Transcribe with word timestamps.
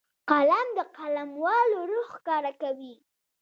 قلم 0.29 0.67
د 0.77 0.79
قلموالو 0.95 1.79
روح 1.91 2.07
ښکاره 2.15 2.51
کوي 2.61 2.93